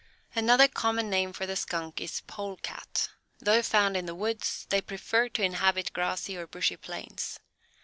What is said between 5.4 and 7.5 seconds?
inhabit grassy or bushy plains.